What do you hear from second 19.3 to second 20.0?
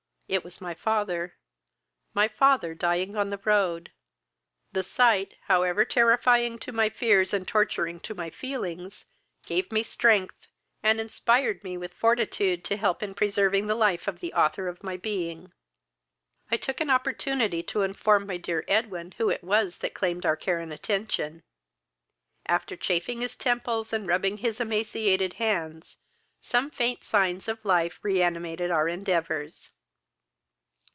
was that